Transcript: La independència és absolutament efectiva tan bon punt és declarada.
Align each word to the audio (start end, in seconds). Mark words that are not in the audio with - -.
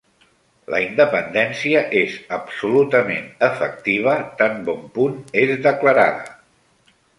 La 0.73 0.77
independència 0.85 1.83
és 1.99 2.15
absolutament 2.37 3.29
efectiva 3.49 4.17
tan 4.41 4.59
bon 4.71 4.83
punt 4.99 5.17
és 5.45 5.57
declarada. 5.71 6.29